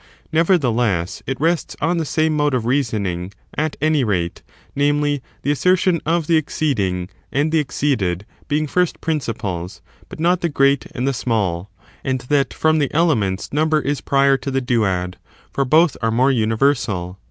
[0.31, 4.41] Never theless, it rests on the same mode of reasoning, at any rate—
[4.75, 9.79] namely, the assertion of the exceeding and the exceeded being first principles,
[10.09, 11.69] but not the great and the small,
[12.03, 15.17] and that from the elements number is prior to the duad,
[15.51, 17.19] for both are more universal.